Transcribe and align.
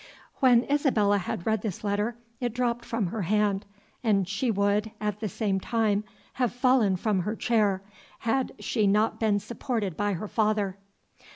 When 0.39 0.63
Isabella 0.63 1.19
had 1.19 1.45
read 1.45 1.61
this 1.61 1.83
letter, 1.83 2.15
it 2.39 2.55
dropped 2.55 2.85
from 2.85 3.05
her 3.05 3.21
hand, 3.21 3.67
and 4.03 4.27
she 4.27 4.49
would, 4.49 4.89
at 4.99 5.19
the 5.19 5.29
same 5.29 5.59
time, 5.59 6.05
have 6.33 6.51
fallen 6.51 6.95
from 6.95 7.19
her 7.19 7.35
chair, 7.35 7.83
had 8.21 8.51
she 8.57 8.87
not 8.87 9.19
been 9.19 9.37
supported 9.39 9.95
by 9.95 10.13
her 10.13 10.27
father. 10.27 10.79